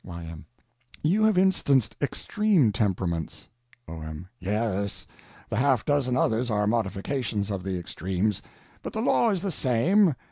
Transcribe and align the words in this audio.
Y.M. 0.03 0.43
You 1.03 1.23
have 1.25 1.37
instanced 1.37 1.95
extreme 2.01 2.71
temperaments. 2.71 3.47
O.M. 3.87 4.27
Yes, 4.39 5.05
the 5.47 5.57
half 5.57 5.85
dozen 5.85 6.17
others 6.17 6.49
are 6.49 6.65
modifications 6.65 7.51
of 7.51 7.61
the 7.61 7.77
extremes. 7.77 8.41
But 8.81 8.93
the 8.93 9.01
law 9.03 9.29
is 9.29 9.43
the 9.43 9.51
same. 9.51 10.15